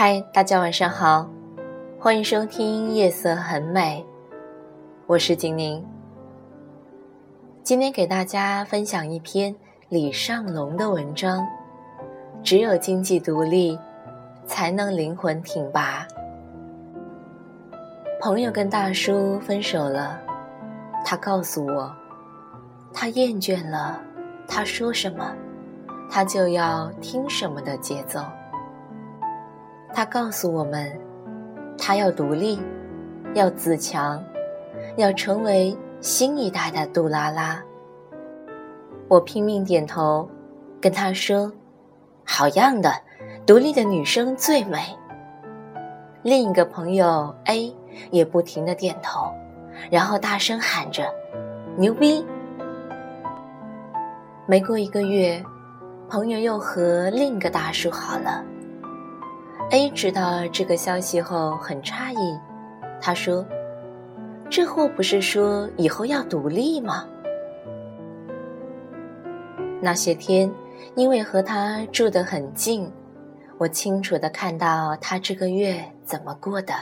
[0.00, 1.28] 嗨，大家晚上好，
[1.98, 4.06] 欢迎收听《夜色很美》，
[5.08, 5.84] 我是景宁。
[7.64, 9.52] 今天给大家分享一篇
[9.88, 11.44] 李尚龙的文章：
[12.44, 13.76] 只有经济独立，
[14.46, 16.06] 才能灵魂挺拔。
[18.20, 20.20] 朋友跟大叔分手了，
[21.04, 21.92] 他告诉我，
[22.92, 24.00] 他厌倦了
[24.46, 25.34] 他说什么，
[26.08, 28.20] 他就要听什么的节奏。
[29.92, 30.92] 他告诉我们，
[31.76, 32.60] 他要独立，
[33.34, 34.22] 要自强，
[34.96, 37.62] 要成为新一代的杜拉拉。
[39.08, 40.28] 我拼命点头，
[40.80, 41.50] 跟他说
[42.24, 42.92] ：“好样的，
[43.46, 44.78] 独立的女生最美。”
[46.22, 47.74] 另一个朋友 A
[48.10, 49.32] 也不停的点头，
[49.90, 51.04] 然后大声喊着
[51.76, 52.24] ：“牛逼！”
[54.46, 55.42] 没过一个月，
[56.08, 58.44] 朋友又和另一个大叔好了。
[59.70, 62.40] A 知道这个消息后很诧异，
[63.02, 63.46] 他说
[64.48, 67.06] ：“这货不是说以后要独立吗？”
[69.82, 70.50] 那些天，
[70.96, 72.90] 因为和他住得很近，
[73.58, 76.72] 我清楚的看到他这个月怎么过的。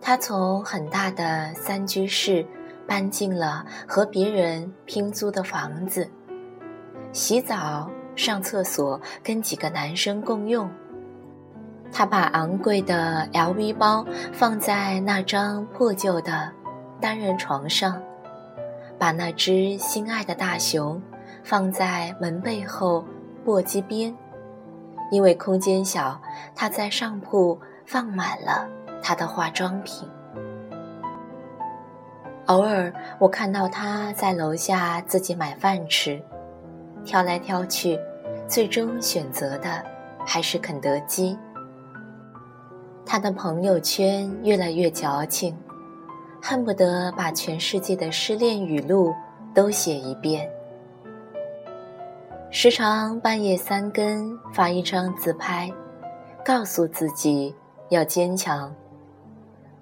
[0.00, 2.44] 他从很大的三居室
[2.84, 6.10] 搬进了和别人拼租的房子，
[7.12, 10.68] 洗澡、上厕所跟几个男生共用。
[11.92, 16.50] 他把昂贵的 LV 包放在那张破旧的
[17.00, 18.00] 单人床上，
[18.98, 21.00] 把那只心爱的大熊
[21.42, 23.04] 放在门背后
[23.44, 24.16] 簸箕边，
[25.10, 26.20] 因为空间小，
[26.54, 28.68] 他在上铺放满了
[29.02, 30.08] 他的化妆品。
[32.46, 36.20] 偶尔，我看到他在楼下自己买饭吃，
[37.04, 37.98] 挑来挑去，
[38.48, 39.84] 最终选择的
[40.26, 41.38] 还是肯德基。
[43.04, 45.56] 他的朋友圈越来越矫情，
[46.40, 49.12] 恨不得把全世界的失恋语录
[49.54, 50.48] 都写一遍。
[52.50, 55.72] 时常半夜三更发一张自拍，
[56.44, 57.54] 告诉自己
[57.90, 58.74] 要坚强。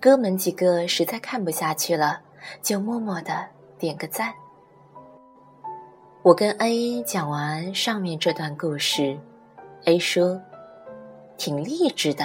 [0.01, 2.21] 哥们几个实在看不下去了，
[2.63, 3.47] 就默默的
[3.79, 4.33] 点个赞。
[6.23, 9.19] 我跟 A 讲完上面这段故事
[9.85, 10.41] ，A 说
[11.39, 12.25] ：“挺励志的。”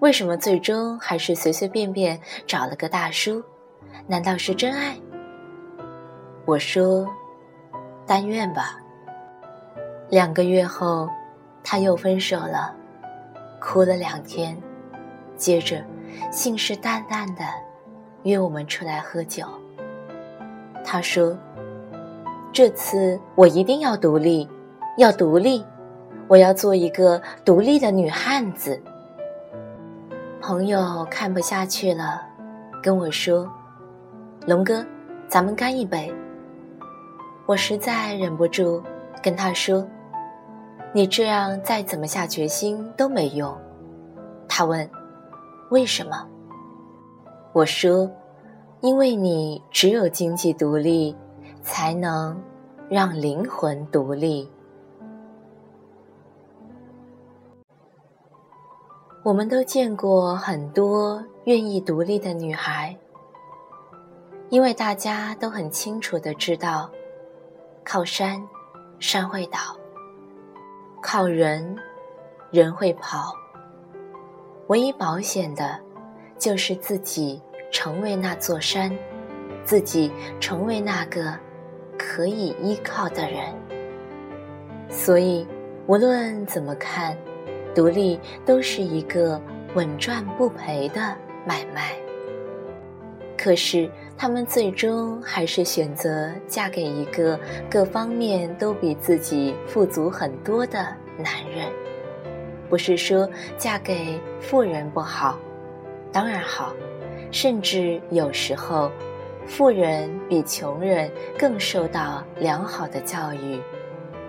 [0.00, 3.42] 为什么最终还是随随便便找了个大叔？
[4.06, 4.96] 难道是真爱？
[6.44, 7.04] 我说，
[8.06, 8.78] 但愿吧。
[10.08, 11.08] 两个月后，
[11.64, 12.72] 他又分手了，
[13.60, 14.56] 哭了两天，
[15.36, 15.84] 接着
[16.30, 17.42] 信誓旦旦的
[18.22, 19.44] 约我们出来喝酒。
[20.84, 21.36] 他说
[22.52, 24.48] ：“这次我一定要独立，
[24.96, 25.64] 要独立，
[26.28, 28.80] 我要做一个独立的女汉子。”
[30.40, 32.22] 朋友看不下去了，
[32.82, 33.50] 跟我说
[34.46, 34.84] ：“龙哥，
[35.26, 36.12] 咱们干一杯。”
[37.44, 38.82] 我实在忍不住
[39.22, 39.86] 跟他说
[40.94, 43.54] ：“你这样再怎么下决心都没用。”
[44.48, 44.88] 他问
[45.70, 46.26] ：“为什么？”
[47.52, 48.10] 我说
[48.80, 51.16] ：“因为你只有经济独立，
[51.62, 52.40] 才能
[52.88, 54.48] 让灵魂独立。”
[59.28, 62.96] 我们都见过很多愿意独立的女孩，
[64.48, 66.90] 因为大家都很清楚的知道，
[67.84, 68.42] 靠山，
[68.98, 69.58] 山会倒；
[71.02, 71.76] 靠人，
[72.50, 73.34] 人会跑。
[74.68, 75.78] 唯一保险的，
[76.38, 77.38] 就是自己
[77.70, 78.90] 成为那座山，
[79.62, 81.38] 自己成为那个
[81.98, 83.54] 可以依靠的人。
[84.88, 85.46] 所以，
[85.86, 87.14] 无论怎么看。
[87.74, 89.40] 独立都是一个
[89.74, 91.14] 稳赚不赔的
[91.44, 91.92] 买卖，
[93.36, 97.38] 可是他们最终还是选择嫁给一个
[97.70, 100.78] 各方面都比自己富足很多的
[101.16, 101.68] 男人。
[102.68, 105.38] 不是说嫁给富人不好，
[106.12, 106.74] 当然好，
[107.30, 108.90] 甚至有时候，
[109.46, 113.60] 富人比穷人更受到良好的教育。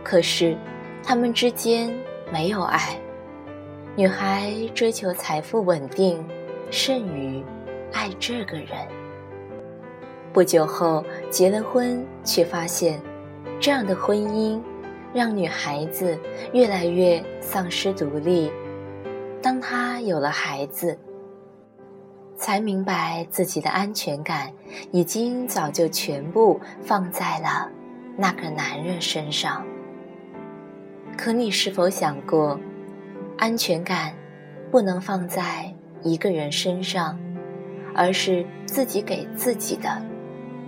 [0.03, 0.55] 可是，
[1.03, 1.93] 他们之间
[2.31, 2.97] 没有爱。
[3.95, 6.23] 女孩追求财富稳定，
[6.71, 7.43] 胜于
[7.91, 8.67] 爱这个人。
[10.31, 13.01] 不久后结了婚，却发现
[13.59, 14.61] 这样的婚姻
[15.13, 16.17] 让女孩子
[16.53, 18.51] 越来越丧失独立。
[19.41, 20.97] 当她有了孩子，
[22.37, 24.53] 才明白自己的安全感
[24.91, 27.69] 已经早就全部放在了
[28.15, 29.65] 那个男人身上。
[31.17, 32.57] 可你是否想过？
[33.39, 34.13] 安全感
[34.69, 37.17] 不能放在一个人身上，
[37.95, 39.89] 而是自己给自己的。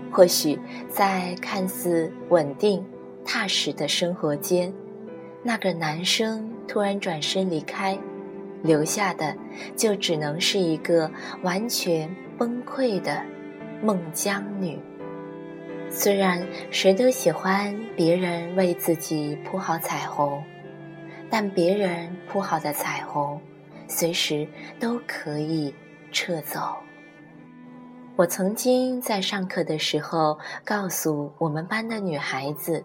[0.10, 0.58] 或许
[0.90, 2.82] 在看似稳定、
[3.26, 4.74] 踏实的生活间，
[5.44, 8.00] 那个男生突然转身离开，
[8.64, 9.36] 留下的
[9.76, 11.12] 就只能是一个
[11.44, 13.22] 完全崩溃的
[13.84, 14.80] 孟姜女。
[15.90, 20.42] 虽然谁都喜欢别人为自己铺好彩虹，
[21.32, 23.40] 但别人铺好的彩虹，
[23.88, 24.46] 随时
[24.80, 25.74] 都可以
[26.12, 26.76] 撤走。
[28.18, 32.84] 我曾经在上课的时候告诉我们班的女孩子，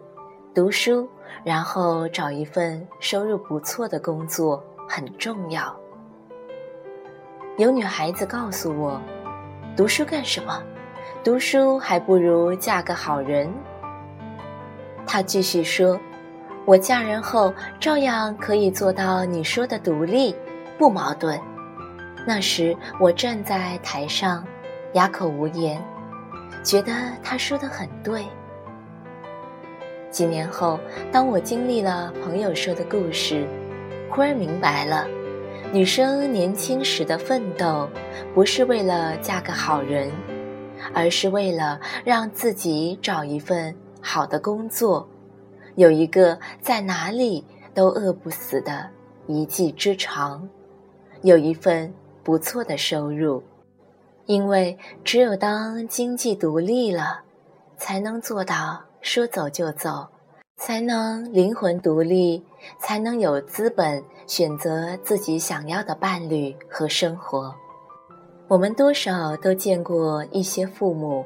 [0.54, 1.08] 读书，
[1.44, 5.76] 然后找一份收入不错的工作很重要。
[7.58, 9.00] 有女孩子告诉我，
[9.76, 10.62] 读书干什么？
[11.24, 13.52] 读书还不如嫁个好人。
[15.04, 15.98] 他继续说
[16.66, 20.34] ：“我嫁人后照样可以做到你说的独立，
[20.76, 21.40] 不矛盾。”
[22.26, 24.44] 那时我站在台上，
[24.94, 25.80] 哑口无言，
[26.64, 26.92] 觉得
[27.22, 28.26] 他说的很对。
[30.10, 30.78] 几年后，
[31.12, 33.46] 当我经历了朋友说的故事，
[34.10, 35.06] 忽然明白了，
[35.72, 37.88] 女生年轻时的奋斗，
[38.34, 40.10] 不是为了嫁个好人。
[40.92, 45.08] 而是为了让自己找一份好的工作，
[45.76, 48.90] 有一个在哪里都饿不死的
[49.26, 50.48] 一技之长，
[51.22, 51.92] 有一份
[52.24, 53.42] 不错的收入。
[54.24, 57.20] 因为只有当经济独立了，
[57.76, 60.08] 才能做到说走就走，
[60.56, 62.44] 才能灵魂独立，
[62.80, 67.54] 才能有资本选择自己想要的伴侣和生活。
[68.48, 71.24] 我们多少都见过一些父母，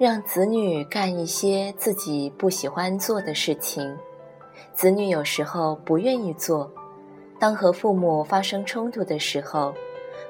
[0.00, 3.94] 让子女干一些自己不喜欢做的事情，
[4.72, 6.72] 子女有时候不愿意做。
[7.38, 9.74] 当和父母发生冲突的时候，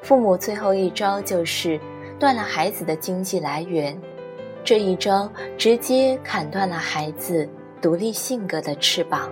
[0.03, 1.79] 父母最后一招就是
[2.19, 3.97] 断了孩子的经济来源，
[4.65, 7.49] 这一招直接砍断了孩子
[7.81, 9.31] 独立性格的翅膀。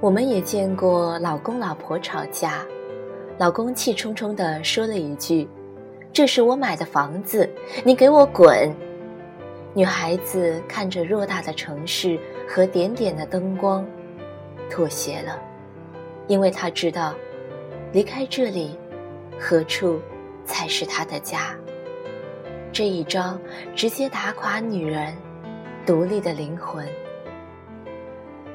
[0.00, 2.64] 我们也见过老公老婆吵架。
[3.36, 5.46] 老公气冲冲地说了一句
[6.14, 7.50] ：“这是我买的房子，
[7.84, 8.72] 你给我滚！”
[9.74, 12.16] 女孩子看着偌大的城市
[12.48, 13.84] 和点点的灯光，
[14.70, 15.42] 妥协了，
[16.28, 17.12] 因为她知道，
[17.92, 18.78] 离开这里，
[19.40, 20.00] 何处
[20.44, 21.56] 才是她的家？
[22.70, 23.36] 这一招
[23.74, 25.12] 直接打垮女人
[25.84, 26.86] 独立的灵魂。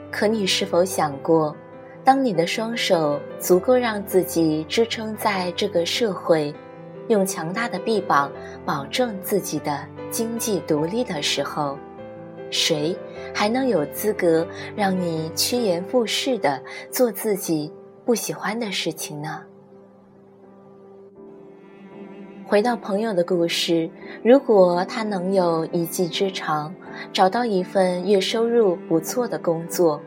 [0.10, 1.54] 可你是否想过？
[2.06, 6.56] 当你的双手足够让自己支撑在这个社会，
[7.10, 8.32] 用强大的臂膀
[8.66, 11.78] 保证自己的经济独立的时候，
[12.50, 12.96] 谁
[13.34, 17.72] 还能有资格让你趋炎附势的做自己
[18.06, 19.42] 不喜欢的事情呢？
[22.46, 23.90] 回到朋友的故事，
[24.24, 26.74] 如果他能有一技之长，
[27.12, 30.02] 找到一份月收入不错的工作。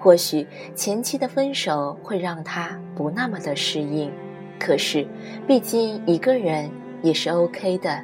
[0.00, 0.46] 或许
[0.76, 4.12] 前期的分手会让他不那么的适应，
[4.58, 5.06] 可是，
[5.46, 6.70] 毕竟一个人
[7.02, 8.02] 也是 OK 的。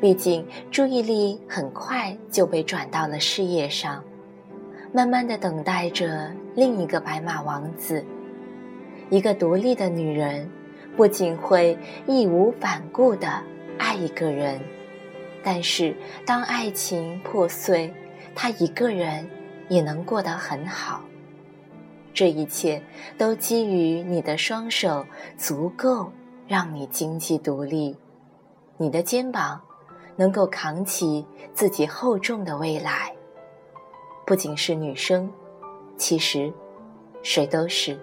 [0.00, 4.04] 毕竟注意力很快就被转到了事业上，
[4.92, 8.04] 慢慢的等待着另一个白马王子。
[9.10, 10.48] 一个独立的女人，
[10.96, 11.76] 不仅会
[12.06, 13.28] 义无反顾的
[13.76, 14.60] 爱一个人，
[15.42, 17.92] 但是当爱情破碎，
[18.36, 19.28] 她一个人
[19.68, 21.02] 也能过得很好。
[22.18, 22.82] 这一切
[23.16, 25.06] 都基于你的双手
[25.36, 26.10] 足够
[26.48, 27.96] 让你经济独立，
[28.76, 29.60] 你的肩膀
[30.16, 33.14] 能够扛起自己厚重的未来。
[34.26, 35.30] 不仅是女生，
[35.96, 36.52] 其实
[37.22, 37.96] 谁都是。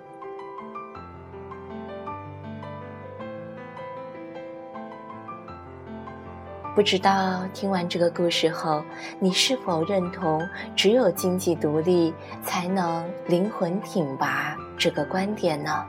[6.75, 8.83] 不知道听完这个故事后，
[9.17, 12.13] 你是否认同只有经济独立
[12.43, 15.85] 才能灵魂挺拔这个观点呢？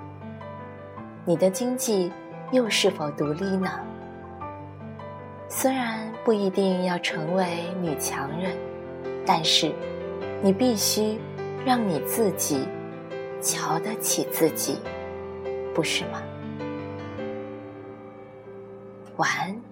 [1.25, 2.13] 你的经济
[2.53, 3.69] 又是否独立呢？
[5.49, 8.57] 虽然不一定要成为女强人，
[9.27, 9.73] 但是
[10.41, 11.19] 你必须
[11.65, 12.65] 让你自己
[13.43, 14.79] 瞧得起自己，
[15.75, 16.23] 不是吗？
[19.17, 19.66] 晚安。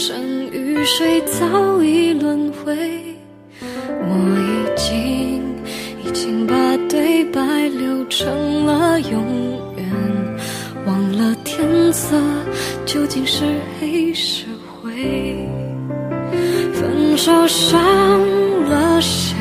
[0.00, 2.74] 经变成雨水，早已轮回。
[3.60, 5.42] 我已经
[6.02, 6.54] 已经把
[6.88, 9.86] 对白留成了永远，
[10.86, 12.16] 忘了天色
[12.86, 13.44] 究竟是
[13.78, 14.46] 黑是
[14.80, 14.90] 灰。
[16.72, 17.78] 分手伤
[18.70, 19.36] 了谁？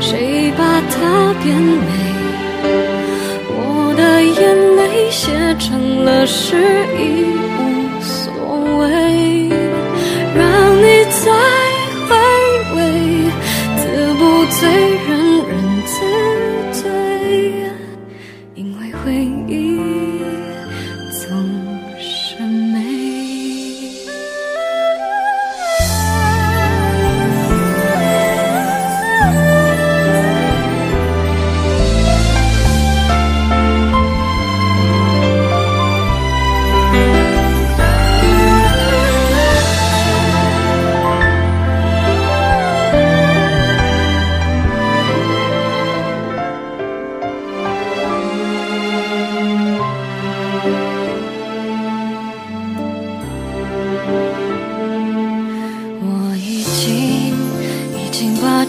[0.00, 1.86] 谁把它变美？
[3.50, 6.56] 我的眼泪写成了诗，
[6.96, 7.36] 已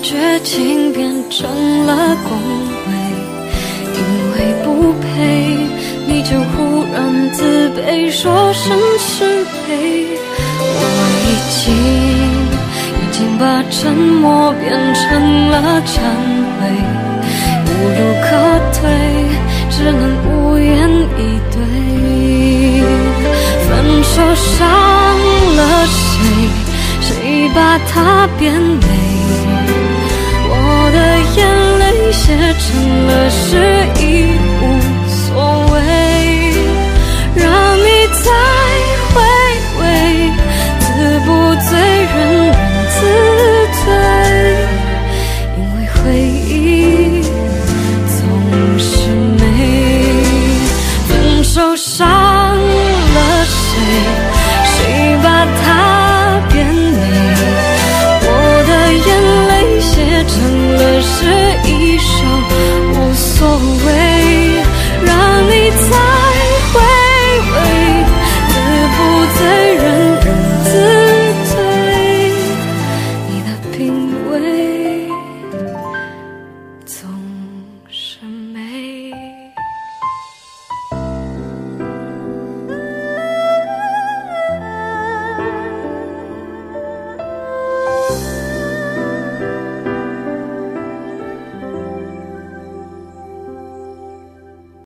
[0.01, 2.38] 绝情变成了恭
[2.88, 2.91] 维，
[3.94, 4.00] 因
[4.32, 5.06] 为不配
[6.08, 6.98] 你就忽然
[7.32, 10.08] 自卑，说声是非。
[10.62, 10.77] 我
[11.25, 11.60] 已经
[12.96, 15.91] 已经把沉默变成了忏
[16.56, 16.60] 悔，
[17.68, 18.27] 无路可
[18.79, 18.82] 退，
[19.70, 20.68] 只能无言
[21.18, 21.20] 以
[21.51, 21.58] 对。
[23.68, 23.70] 分
[24.03, 24.58] 手伤
[25.56, 26.18] 了谁？
[27.01, 28.99] 谁把它变美？
[32.53, 34.03] 成了诗，已
[34.62, 34.63] 无
[35.08, 35.18] 所
[35.72, 35.75] 谓。
[37.36, 37.46] 让
[37.77, 37.88] 你
[38.24, 38.27] 再
[39.13, 39.15] 回
[39.79, 39.82] 味，
[40.79, 40.86] 自
[41.25, 41.27] 不
[41.70, 42.50] 醉，人人
[42.89, 42.98] 自
[43.86, 43.88] 醉，
[45.58, 46.38] 因为回忆